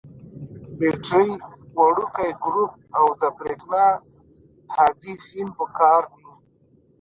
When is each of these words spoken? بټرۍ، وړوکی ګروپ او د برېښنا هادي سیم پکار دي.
بټرۍ، 0.77 1.29
وړوکی 1.77 2.29
ګروپ 2.43 2.71
او 2.97 3.05
د 3.21 3.23
برېښنا 3.37 3.85
هادي 4.75 5.13
سیم 5.29 5.47
پکار 5.59 6.01
دي. 6.15 6.25